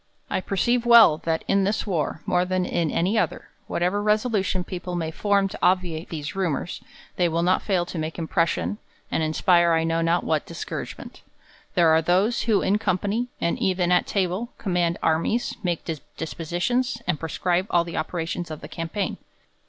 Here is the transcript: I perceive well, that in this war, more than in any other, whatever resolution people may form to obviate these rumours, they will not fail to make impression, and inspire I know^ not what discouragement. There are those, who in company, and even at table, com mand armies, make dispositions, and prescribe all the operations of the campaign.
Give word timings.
I 0.31 0.41
perceive 0.41 0.83
well, 0.83 1.19
that 1.25 1.43
in 1.47 1.63
this 1.63 1.85
war, 1.85 2.21
more 2.25 2.43
than 2.43 2.65
in 2.65 2.89
any 2.89 3.19
other, 3.19 3.49
whatever 3.67 4.01
resolution 4.01 4.63
people 4.63 4.95
may 4.95 5.11
form 5.11 5.47
to 5.49 5.59
obviate 5.61 6.09
these 6.09 6.35
rumours, 6.35 6.81
they 7.17 7.29
will 7.29 7.43
not 7.43 7.61
fail 7.61 7.85
to 7.85 7.99
make 7.99 8.17
impression, 8.17 8.79
and 9.11 9.21
inspire 9.21 9.73
I 9.73 9.83
know^ 9.85 10.03
not 10.03 10.23
what 10.23 10.47
discouragement. 10.47 11.21
There 11.75 11.89
are 11.89 12.01
those, 12.01 12.41
who 12.49 12.63
in 12.63 12.79
company, 12.79 13.27
and 13.39 13.59
even 13.59 13.91
at 13.91 14.07
table, 14.07 14.49
com 14.57 14.73
mand 14.73 14.97
armies, 15.03 15.53
make 15.61 15.87
dispositions, 16.17 16.99
and 17.05 17.19
prescribe 17.19 17.67
all 17.69 17.83
the 17.83 17.97
operations 17.97 18.49
of 18.49 18.61
the 18.61 18.67
campaign. 18.67 19.17